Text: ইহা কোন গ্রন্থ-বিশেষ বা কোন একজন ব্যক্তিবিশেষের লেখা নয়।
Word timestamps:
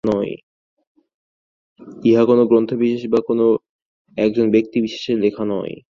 ইহা 2.03 2.23
কোন 2.25 2.39
গ্রন্থ-বিশেষ 2.45 3.03
বা 3.07 3.19
কোন 3.27 3.39
একজন 4.17 4.45
ব্যক্তিবিশেষের 4.51 5.17
লেখা 5.19 5.43
নয়। 5.45 5.75